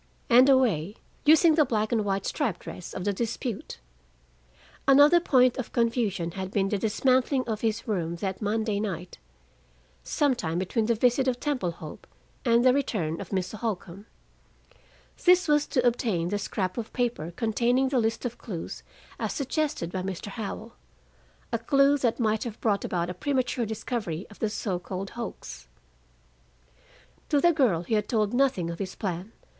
[0.31, 0.95] And a way
[1.25, 3.77] using the black and white striped dress of the dispute.
[4.87, 9.19] Another point of confusion had been the dismantling of his room that Monday night,
[10.03, 12.07] some time between the visit of Temple Hope
[12.43, 13.59] and the return of Mr.
[13.59, 14.07] Holcombe.
[15.23, 18.81] This was to obtain the scrap of paper containing the list of clues
[19.19, 20.29] as suggested by Mr.
[20.29, 20.73] Howell,
[21.53, 25.67] a clue that might have brought about a premature discovery of the so called hoax.
[27.29, 29.33] To the girl he had told nothing of his plan.